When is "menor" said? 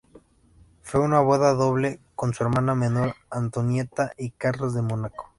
2.73-3.13